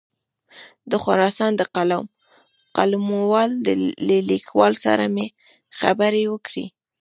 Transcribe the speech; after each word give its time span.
د 0.91 0.93
خراسان 1.03 1.51
د 1.57 1.61
قلموال 2.77 3.51
له 4.07 4.17
لیکوال 4.31 4.73
سره 4.85 5.03
مې 5.15 5.27
خبرې 5.79 6.23
وکړې. 6.33 6.65